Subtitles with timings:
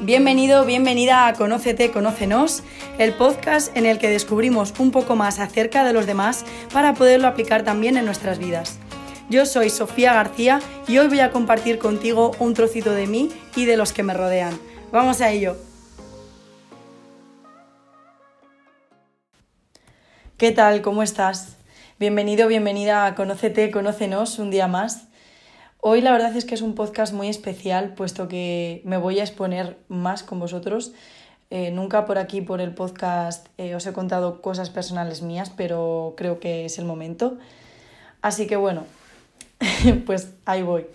[0.00, 2.64] Bienvenido, bienvenida a Conócete, Conócenos,
[2.98, 7.28] el podcast en el que descubrimos un poco más acerca de los demás para poderlo
[7.28, 8.78] aplicar también en nuestras vidas.
[9.30, 13.66] Yo soy Sofía García y hoy voy a compartir contigo un trocito de mí y
[13.66, 14.58] de los que me rodean.
[14.90, 15.56] Vamos a ello.
[20.36, 20.82] ¿Qué tal?
[20.82, 21.56] ¿Cómo estás?
[22.00, 25.06] Bienvenido, bienvenida a Conócete, Conócenos un día más.
[25.86, 29.22] Hoy la verdad es que es un podcast muy especial, puesto que me voy a
[29.22, 30.92] exponer más con vosotros.
[31.50, 36.14] Eh, nunca por aquí, por el podcast, eh, os he contado cosas personales mías, pero
[36.16, 37.36] creo que es el momento.
[38.22, 38.84] Así que bueno,
[40.06, 40.86] pues ahí voy.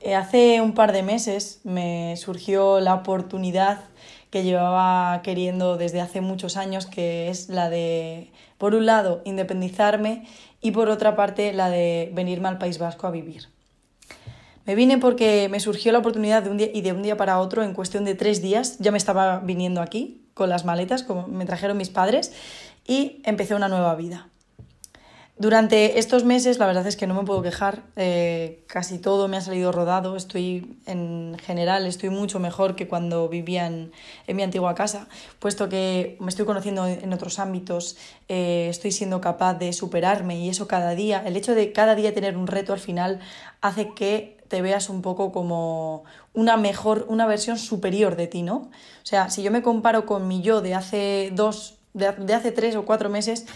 [0.00, 3.84] Eh, hace un par de meses me surgió la oportunidad
[4.28, 10.26] que llevaba queriendo desde hace muchos años, que es la de, por un lado, independizarme
[10.60, 13.48] y por otra parte, la de venirme al País Vasco a vivir.
[14.64, 17.38] Me vine porque me surgió la oportunidad de un día y de un día para
[17.40, 21.26] otro, en cuestión de tres días, ya me estaba viniendo aquí con las maletas, como
[21.26, 22.32] me trajeron mis padres,
[22.86, 24.28] y empecé una nueva vida.
[25.38, 29.36] Durante estos meses, la verdad es que no me puedo quejar, eh, casi todo me
[29.36, 33.92] ha salido rodado, estoy en general, estoy mucho mejor que cuando vivía en,
[34.28, 37.96] mi antigua casa, puesto que me estoy conociendo en otros ámbitos,
[38.28, 42.14] eh, estoy siendo capaz de superarme y eso cada día, el hecho de cada día
[42.14, 43.18] tener un reto al final
[43.62, 48.56] hace que te veas un poco como una mejor, una versión superior de ti, ¿no?
[48.56, 48.70] O
[49.02, 52.84] sea, si yo me comparo con mi yo de hace dos, de, hace tres o
[52.84, 53.46] cuatro meses,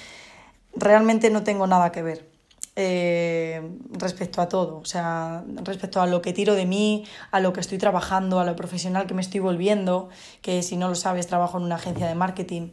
[0.75, 2.31] realmente no tengo nada que ver.
[2.77, 7.53] Eh, respecto a todo, o sea, respecto a lo que tiro de mí, a lo
[7.53, 10.09] que estoy trabajando, a lo profesional que me estoy volviendo,
[10.41, 12.71] que si no lo sabes, trabajo en una agencia de marketing.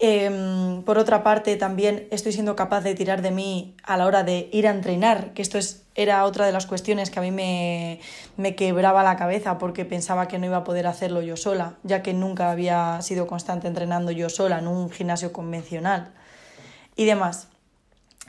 [0.00, 4.22] Em, por otra parte, también estoy siendo capaz de tirar de mí a la hora
[4.22, 7.32] de ir a entrenar, que esto es, era otra de las cuestiones que a mí
[7.32, 7.98] me,
[8.36, 12.02] me quebraba la cabeza porque pensaba que no iba a poder hacerlo yo sola, ya
[12.02, 16.12] que nunca había sido constante entrenando yo sola en un gimnasio convencional
[16.94, 17.48] y demás.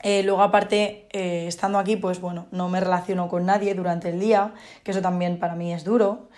[0.02, 4.18] Eh, luego, aparte, eh, estando aquí, pues bueno, no me relaciono con nadie durante el
[4.18, 4.52] día,
[4.82, 6.28] que eso también para mí es duro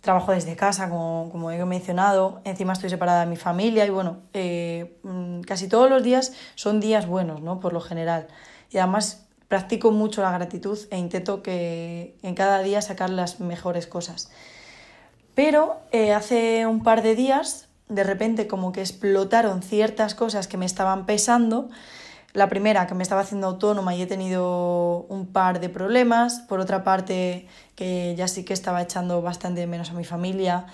[0.00, 4.18] trabajo desde casa, como, como, he mencionado, encima estoy separada de mi familia y bueno,
[4.32, 7.58] eh, mm, casi todos los días son días buenos, ¿no?
[7.58, 8.28] Por lo general.
[8.70, 13.86] Y además practico mucho la gratitud e intento que en cada día sacar las mejores
[13.86, 14.30] cosas.
[15.34, 20.56] Pero eh, hace un par de días, de repente como que explotaron ciertas cosas que
[20.56, 21.70] me estaban pesando
[22.34, 26.40] la primera, que me estaba haciendo autónoma y he tenido un par de problemas.
[26.40, 30.66] Por otra parte, que ya sí que estaba echando bastante menos a mi familia,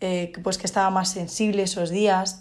[0.00, 2.40] eh, pues que estaba más sensible esos días.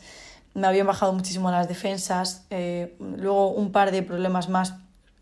[0.53, 2.46] Me habían bajado muchísimo las defensas.
[2.50, 4.75] Eh, luego un par de problemas más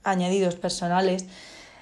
[0.03, 1.25] añadidos personales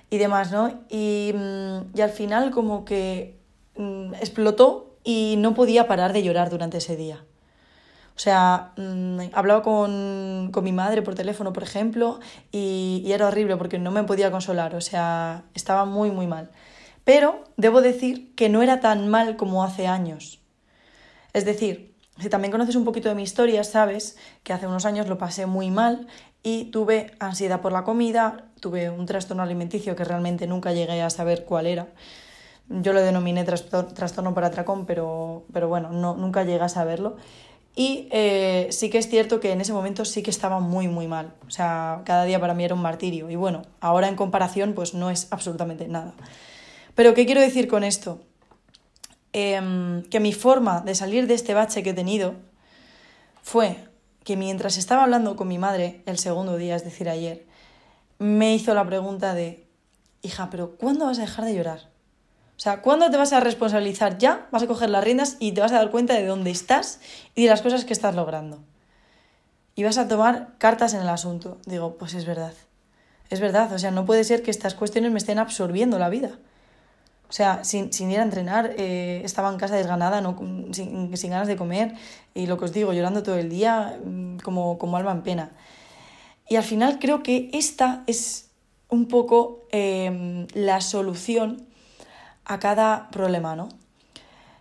[0.09, 0.79] y demás, ¿no?
[0.89, 3.37] Y, mm, y al final como que
[3.75, 7.23] mm, explotó y no podía parar de llorar durante ese día.
[8.15, 12.19] O sea, mmm, hablaba con, mi madre por teléfono, por ejemplo,
[12.51, 16.49] y, y, era horrible porque no me podía consolar, o sea, estaba muy, muy mal.
[17.03, 20.41] Pero debo decir que no era tan mal como hace años.
[21.33, 25.07] Es decir, si también conoces un poquito de mi historia, sabes que hace unos años
[25.07, 26.07] lo pasé muy mal
[26.47, 31.09] y tuve ansiedad por la comida, tuve un trastorno alimenticio que realmente nunca llegué a
[31.09, 31.87] saber cuál era.
[32.69, 37.17] Yo lo denominé trastorno por atracón, pero, pero bueno, no, nunca llegué a saberlo.
[37.75, 41.05] Y eh, sí que es cierto que en ese momento sí que estaba muy, muy
[41.09, 41.33] mal.
[41.45, 43.29] O sea, cada día para mí era un martirio.
[43.29, 46.13] Y bueno, ahora en comparación, pues no es absolutamente nada.
[46.95, 48.21] Pero, ¿qué quiero decir con esto?
[49.33, 52.35] Em, que mi forma de salir de este bache que he tenido
[53.43, 53.86] fue
[54.27, 57.45] que mientras estaba hablando con mi madre el segundo día, es decir, ayer,
[58.19, 59.65] me hizo la pregunta de,
[60.21, 61.87] hija, pero ¿cuándo vas a dejar de llorar?
[62.57, 64.49] O sea, ¿cuándo te vas a responsabilizar ya?
[64.51, 66.99] Vas a coger las riendas y te vas a dar cuenta de dónde estás
[67.35, 68.59] y de las cosas que estás logrando.
[69.75, 71.59] Y vas a tomar cartas en el asunto.
[71.65, 72.51] Digo, pues es verdad.
[73.29, 76.31] Es verdad, o sea, no puede ser que estas cuestiones me estén absorbiendo la vida.
[77.29, 80.37] O sea, sin, ir a entrenar, eh, estaba en casa desganada, no,
[80.71, 81.93] sin, ganas de comer,
[82.33, 83.99] y lo que os digo, llorando todo el día,
[84.43, 85.51] como, como alma en pena.
[86.49, 88.49] Y al final creo que esta es
[88.89, 91.67] un poco eh, la solución
[92.45, 93.69] a cada problema, ¿no?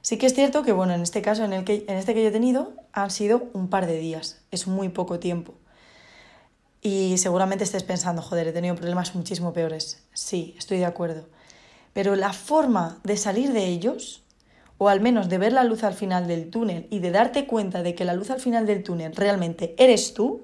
[0.02, 2.23] Sí que es cierto que, bueno, en este caso, en, el que, en este que
[2.23, 5.55] yo he tenido, han sido un par de días, es muy poco tiempo.
[6.81, 10.05] Y seguramente estés pensando, joder, he tenido problemas muchísimo peores.
[10.12, 11.28] Sí, estoy de acuerdo.
[11.93, 14.23] Pero la forma de salir de ellos,
[14.78, 17.82] o al menos de ver la luz al final del túnel y de darte cuenta
[17.82, 20.43] de que la luz al final del túnel realmente eres tú,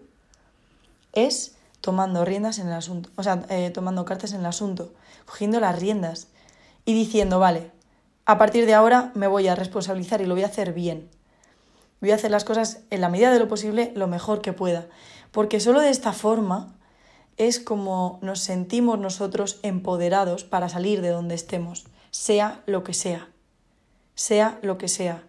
[1.13, 4.95] es tomando riendas en el asunto, o sea, eh, tomando cartas en el asunto,
[5.27, 6.29] cogiendo las riendas,
[6.85, 7.71] y diciendo, vale,
[8.25, 11.09] a partir de ahora me voy a responsabilizar y lo voy a hacer bien.
[12.01, 14.87] Voy a hacer las cosas en la medida de lo posible lo mejor que pueda.
[15.31, 16.75] Porque solo de esta forma
[17.37, 23.29] es como nos sentimos nosotros empoderados para salir de donde estemos, sea lo que sea.
[24.23, 25.25] Sea lo que sea.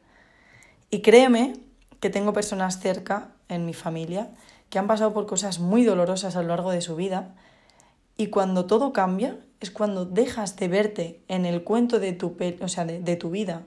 [0.92, 1.54] Y créeme
[2.00, 4.30] que tengo personas cerca en mi familia
[4.70, 7.34] que han pasado por cosas muy dolorosas a lo largo de su vida
[8.18, 12.68] y cuando todo cambia es cuando dejas de verte en el cuento de tu, o
[12.68, 13.64] sea, de, tu vida,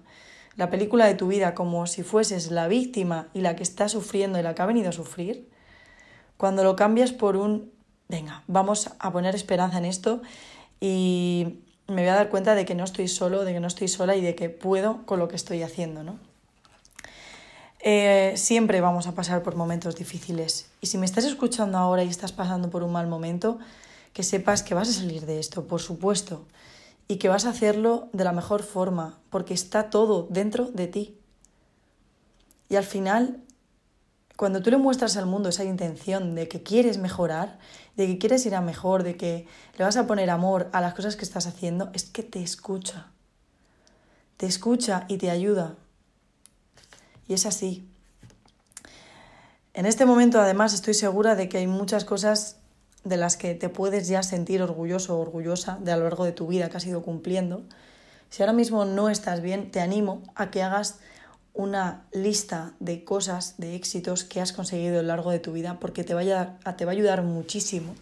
[0.54, 4.38] la película de tu vida como si fueses la víctima y la que está sufriendo
[4.38, 5.50] y la que ha venido a sufrir,
[6.36, 7.72] cuando lo cambias por un,
[8.08, 10.22] venga, vamos a poner esperanza en esto
[10.78, 13.88] y me voy a dar cuenta de que no estoy solo, de que no estoy
[13.88, 16.18] sola y de que puedo con lo que estoy haciendo, ¿no?
[17.80, 22.08] Eh, siempre vamos a pasar por momentos difíciles y si me estás escuchando ahora y
[22.08, 23.58] estás pasando por un mal momento,
[24.12, 26.44] que sepas que vas a salir de esto, por supuesto,
[27.06, 31.14] y que vas a hacerlo de la mejor forma, porque está todo dentro de ti.
[32.68, 33.40] Y al final,
[34.36, 37.58] cuando tú le muestras al mundo esa intención de que quieres mejorar,
[37.96, 39.46] de que quieres ir a mejor, de que
[39.78, 43.06] le vas a poner amor a las cosas que estás haciendo, es que te escucha.
[44.36, 45.74] Te escucha y te ayuda.
[47.26, 47.88] Y es así.
[49.72, 52.56] En este momento, además, estoy segura de que hay muchas cosas
[53.04, 56.32] de las que te puedes ya sentir orgulloso o orgullosa de a lo largo de
[56.32, 57.62] tu vida que has ido cumpliendo.
[58.28, 60.98] Si ahora mismo no estás bien, te animo a que hagas
[61.56, 65.78] una lista de cosas, de éxitos que has conseguido a lo largo de tu vida,
[65.80, 67.94] porque te, vaya, te va a ayudar muchísimo.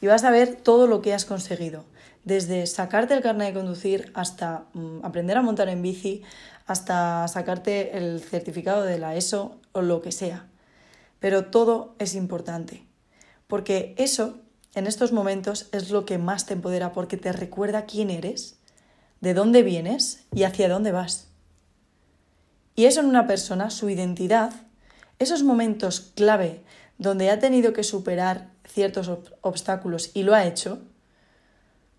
[0.00, 1.84] Y vas a ver todo lo que has conseguido,
[2.24, 6.22] desde sacarte el carnet de conducir hasta mm, aprender a montar en bici,
[6.66, 10.46] hasta sacarte el certificado de la ESO o lo que sea.
[11.20, 12.90] Pero todo es importante
[13.50, 14.38] porque eso,
[14.74, 18.60] en estos momentos, es lo que más te empodera, porque te recuerda quién eres,
[19.20, 21.29] de dónde vienes y hacia dónde vas.
[22.80, 24.54] Y eso en una persona, su identidad,
[25.18, 26.62] esos momentos clave
[26.96, 29.10] donde ha tenido que superar ciertos
[29.42, 30.80] obstáculos y lo ha hecho,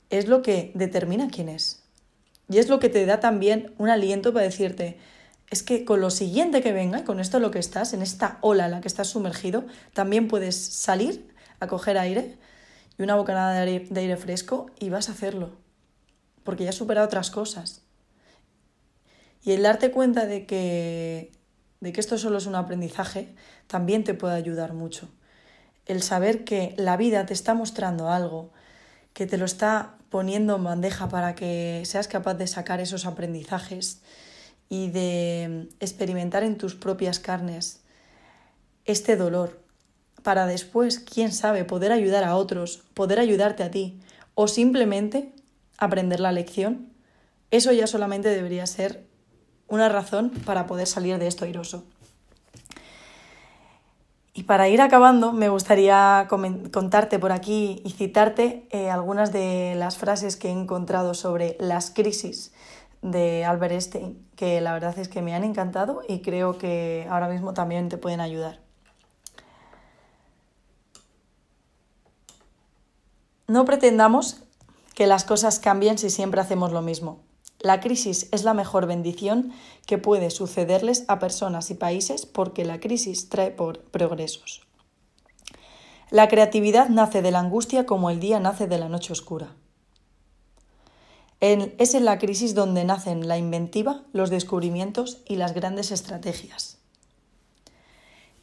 [0.09, 1.83] es lo que determina quién es.
[2.49, 4.97] Y es lo que te da también un aliento para decirte,
[5.51, 8.65] es que con lo siguiente que venga, con esto lo que estás, en esta ola
[8.65, 12.39] en la que estás sumergido, también puedes salir a coger aire
[12.97, 15.51] y una bocanada de aire, de aire fresco y vas a hacerlo,
[16.43, 17.83] porque ya has superado otras cosas.
[19.43, 21.31] Y el darte cuenta de que,
[21.79, 23.33] de que esto solo es un aprendizaje
[23.67, 25.09] también te puede ayudar mucho.
[25.85, 28.51] El saber que la vida te está mostrando algo,
[29.13, 34.01] que te lo está poniendo en bandeja para que seas capaz de sacar esos aprendizajes
[34.69, 37.81] y de experimentar en tus propias carnes
[38.85, 39.61] este dolor,
[40.23, 43.99] para después, quién sabe, poder ayudar a otros, poder ayudarte a ti
[44.35, 45.33] o simplemente
[45.77, 46.89] aprender la lección,
[47.49, 49.05] eso ya solamente debería ser
[49.71, 51.83] una razón para poder salir de esto airoso.
[54.33, 59.97] Y para ir acabando, me gustaría contarte por aquí y citarte eh, algunas de las
[59.97, 62.53] frases que he encontrado sobre las crisis
[63.01, 67.27] de Albert Einstein, que la verdad es que me han encantado y creo que ahora
[67.27, 68.59] mismo también te pueden ayudar.
[73.47, 74.43] No pretendamos
[74.95, 77.19] que las cosas cambien si siempre hacemos lo mismo.
[77.61, 79.51] La crisis es la mejor bendición
[79.85, 84.61] que puede sucederles a personas y países porque la crisis trae por progresos.
[86.09, 89.55] La creatividad nace de la angustia como el día nace de la noche oscura.
[91.39, 96.79] es en la crisis donde nacen la inventiva, los descubrimientos y las grandes estrategias.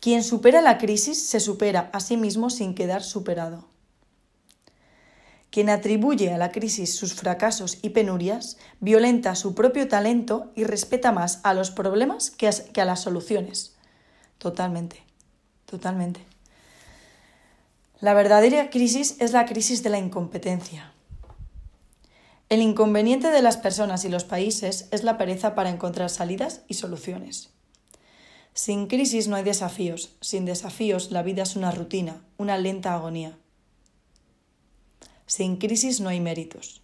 [0.00, 3.66] Quien supera la crisis se supera a sí mismo sin quedar superado.
[5.50, 11.10] Quien atribuye a la crisis sus fracasos y penurias violenta su propio talento y respeta
[11.10, 13.74] más a los problemas que a, las soluciones.
[14.36, 15.02] Totalmente,
[15.64, 16.20] totalmente.
[18.00, 20.92] La verdadera crisis es la crisis de la incompetencia.
[22.50, 26.74] El inconveniente de las personas y los países es la pereza para encontrar salidas y
[26.74, 27.50] soluciones.
[28.54, 33.36] Sin crisis no hay desafíos, sin desafíos la vida es una rutina, una lenta agonía.
[35.28, 36.80] Sin crisis no hay méritos.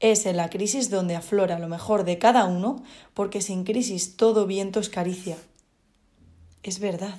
[0.00, 4.46] Es en la crisis donde aflora lo mejor de cada uno, porque sin crisis todo
[4.46, 5.38] viento es caricia.
[6.62, 7.18] Es verdad.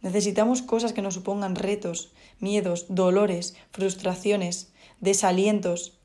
[0.00, 4.68] Necesitamos cosas que nos supongan retos, miedos, dolores, frustraciones,
[5.00, 5.98] desalientos,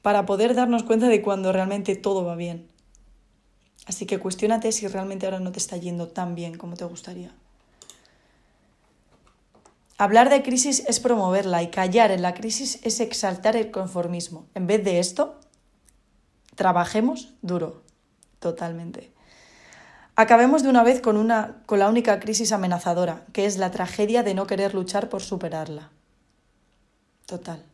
[0.00, 2.68] para poder darnos cuenta de cuando realmente todo va bien.
[3.86, 7.34] Así que cuestiónate si realmente ahora no te está yendo tan bien como te gustaría.
[9.96, 14.46] Hablar de crisis es promoverla y callar en la crisis es exaltar el conformismo.
[14.54, 15.38] En vez de esto,
[16.56, 17.82] trabajemos duro,
[18.40, 19.12] totalmente.
[20.16, 24.22] Acabemos de una vez con, una, con la única crisis amenazadora, que es la tragedia
[24.22, 25.90] de no querer luchar por superarla.
[27.26, 27.64] Total.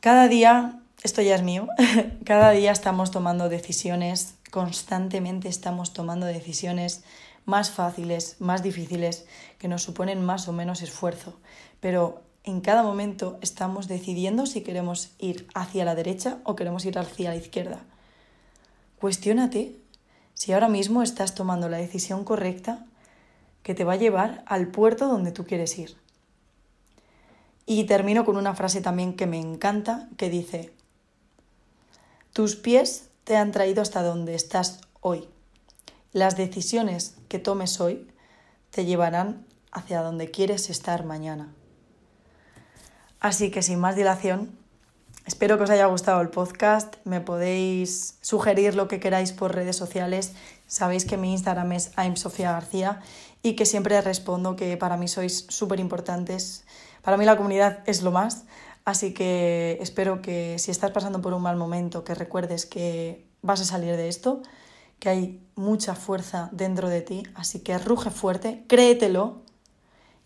[0.00, 1.68] Cada día, esto ya es mío,
[2.24, 7.02] cada día estamos tomando decisiones, constantemente estamos tomando decisiones
[7.48, 9.24] más fáciles, más difíciles,
[9.58, 11.40] que nos suponen más o menos esfuerzo,
[11.80, 16.98] pero en cada momento estamos decidiendo si queremos ir hacia la derecha o queremos ir
[16.98, 17.80] hacia la izquierda.
[19.00, 19.76] Cuestiónate
[20.34, 22.84] si ahora mismo estás tomando la decisión correcta
[23.62, 25.96] que te va a llevar al puerto donde tú quieres ir.
[27.64, 30.72] Y termino con una frase también que me encanta, que dice,
[32.34, 35.28] tus pies te han traído hasta donde estás hoy.
[36.12, 38.08] Las decisiones que tomes hoy
[38.70, 41.54] te llevarán hacia donde quieres estar mañana.
[43.20, 44.58] Así que sin más dilación,
[45.28, 46.96] Espero que os haya gustado el podcast.
[47.04, 50.32] Me podéis sugerir lo que queráis por redes sociales.
[50.66, 53.02] Sabéis que mi Instagram es Sofía García
[53.42, 56.64] y que siempre respondo que para mí sois súper importantes.
[57.02, 58.44] Para mí la comunidad es lo más.
[58.86, 63.60] Así que espero que si estás pasando por un mal momento, que recuerdes que vas
[63.60, 64.40] a salir de esto,
[64.98, 67.22] que hay mucha fuerza dentro de ti.
[67.34, 69.42] Así que ruge fuerte, créetelo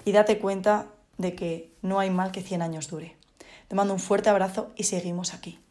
[0.04, 0.86] y date cuenta
[1.18, 3.16] de que no hay mal que 100 años dure.
[3.68, 5.61] Te mando un fuerte abrazo y seguimos aquí.